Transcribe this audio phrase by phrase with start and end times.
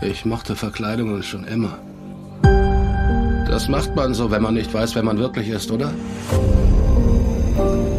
[0.00, 1.78] Ich mochte Verkleidungen schon immer.
[3.46, 5.92] Das macht man so, wenn man nicht weiß, wer man wirklich ist, oder?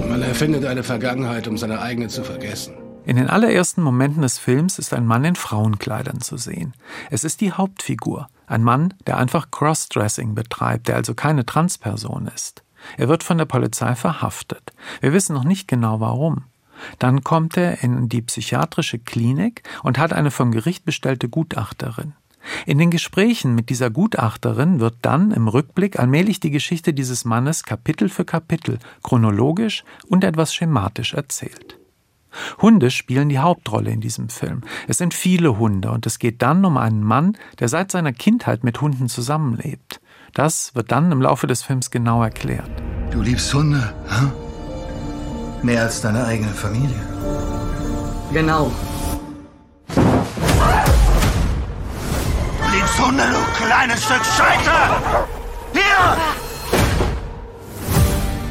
[0.10, 2.74] Man erfindet eine Vergangenheit, um seine eigene zu vergessen.
[3.06, 6.74] In den allerersten Momenten des Films ist ein Mann in Frauenkleidern zu sehen.
[7.12, 12.64] Es ist die Hauptfigur, ein Mann, der einfach Crossdressing betreibt, der also keine Transperson ist.
[12.98, 14.74] Er wird von der Polizei verhaftet.
[15.02, 16.46] Wir wissen noch nicht genau warum.
[17.00, 22.14] Dann kommt er in die psychiatrische Klinik und hat eine vom Gericht bestellte Gutachterin.
[22.66, 27.64] In den Gesprächen mit dieser Gutachterin wird dann im Rückblick allmählich die Geschichte dieses Mannes
[27.64, 31.80] Kapitel für Kapitel, chronologisch und etwas schematisch erzählt.
[32.62, 34.62] Hunde spielen die Hauptrolle in diesem Film.
[34.88, 38.64] Es sind viele Hunde und es geht dann um einen Mann, der seit seiner Kindheit
[38.64, 40.02] mit Hunden zusammenlebt.
[40.34, 42.70] Das wird dann im Laufe des Films genau erklärt.
[43.12, 44.45] Du liebst Hunde, hm?
[45.66, 47.02] Mehr als deine eigene Familie.
[48.32, 48.72] Genau.
[49.96, 50.02] Du
[52.72, 54.72] liebst Hunde, du kleines Stück Scheiße!
[55.74, 56.18] Hier!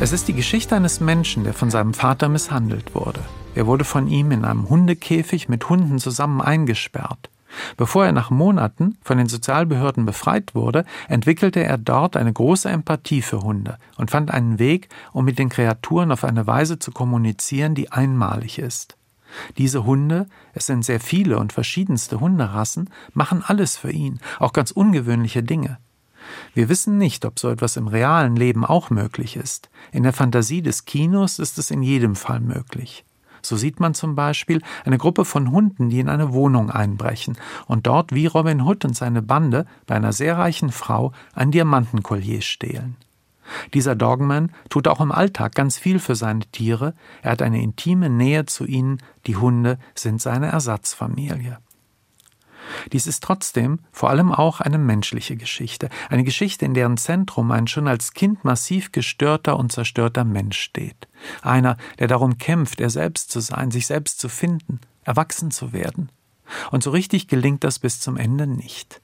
[0.00, 3.20] Es ist die Geschichte eines Menschen, der von seinem Vater misshandelt wurde.
[3.54, 7.30] Er wurde von ihm in einem Hundekäfig mit Hunden zusammen eingesperrt.
[7.76, 13.22] Bevor er nach Monaten von den Sozialbehörden befreit wurde, entwickelte er dort eine große Empathie
[13.22, 17.74] für Hunde und fand einen Weg, um mit den Kreaturen auf eine Weise zu kommunizieren,
[17.74, 18.96] die einmalig ist.
[19.58, 24.70] Diese Hunde, es sind sehr viele und verschiedenste Hunderassen, machen alles für ihn, auch ganz
[24.70, 25.78] ungewöhnliche Dinge.
[26.54, 29.70] Wir wissen nicht, ob so etwas im realen Leben auch möglich ist.
[29.92, 33.04] In der Fantasie des Kinos ist es in jedem Fall möglich.
[33.44, 37.86] So sieht man zum Beispiel eine Gruppe von Hunden, die in eine Wohnung einbrechen und
[37.86, 42.96] dort wie Robin Hood und seine Bande bei einer sehr reichen Frau ein Diamantenkollier stehlen.
[43.74, 48.08] Dieser Dogman tut auch im Alltag ganz viel für seine Tiere, er hat eine intime
[48.08, 51.58] Nähe zu ihnen, die Hunde sind seine Ersatzfamilie.
[52.92, 57.66] Dies ist trotzdem vor allem auch eine menschliche Geschichte, eine Geschichte, in deren Zentrum ein
[57.66, 61.08] schon als Kind massiv gestörter und zerstörter Mensch steht.
[61.42, 66.10] Einer, der darum kämpft, er selbst zu sein, sich selbst zu finden, erwachsen zu werden.
[66.70, 69.00] Und so richtig gelingt das bis zum Ende nicht.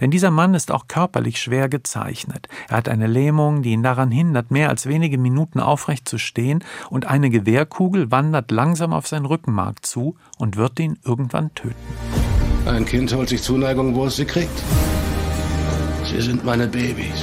[0.00, 2.48] Denn dieser Mann ist auch körperlich schwer gezeichnet.
[2.68, 6.64] Er hat eine Lähmung, die ihn daran hindert, mehr als wenige Minuten aufrecht zu stehen,
[6.90, 12.13] und eine Gewehrkugel wandert langsam auf sein Rückenmark zu und wird ihn irgendwann töten.
[12.66, 14.62] Ein Kind holt sich Zuneigung, wo es sie kriegt.
[16.04, 17.22] Sie sind meine Babys.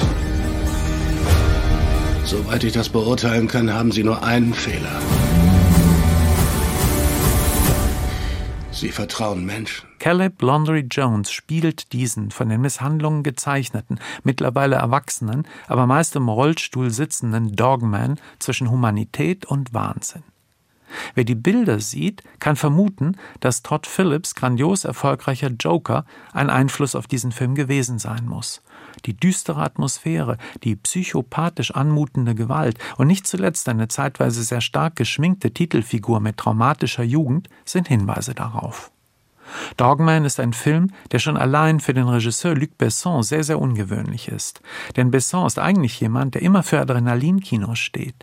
[2.25, 5.01] Soweit ich das beurteilen kann, haben sie nur einen Fehler.
[8.71, 9.87] Sie vertrauen Menschen.
[9.99, 16.89] Caleb Laundry Jones spielt diesen von den Misshandlungen gezeichneten, mittlerweile erwachsenen, aber meist im Rollstuhl
[16.89, 20.23] sitzenden Dogman zwischen Humanität und Wahnsinn.
[21.15, 27.07] Wer die Bilder sieht, kann vermuten, dass Todd Phillips grandios erfolgreicher Joker ein Einfluss auf
[27.07, 28.61] diesen Film gewesen sein muss.
[29.05, 35.51] Die düstere Atmosphäre, die psychopathisch anmutende Gewalt und nicht zuletzt eine zeitweise sehr stark geschminkte
[35.51, 38.91] Titelfigur mit traumatischer Jugend sind Hinweise darauf.
[39.77, 44.27] Dogman ist ein Film, der schon allein für den Regisseur Luc Besson sehr, sehr ungewöhnlich
[44.27, 44.61] ist.
[44.95, 48.15] Denn Besson ist eigentlich jemand, der immer für Adrenalinkino steht.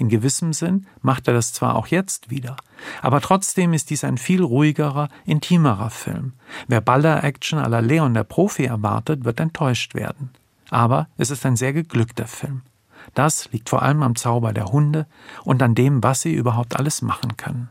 [0.00, 2.56] In gewissem Sinn macht er das zwar auch jetzt wieder,
[3.02, 6.32] aber trotzdem ist dies ein viel ruhigerer, intimerer Film.
[6.68, 10.30] Wer Baller-Action à la Leon der Profi erwartet, wird enttäuscht werden.
[10.70, 12.62] Aber es ist ein sehr geglückter Film.
[13.12, 15.06] Das liegt vor allem am Zauber der Hunde
[15.44, 17.68] und an dem, was sie überhaupt alles machen können.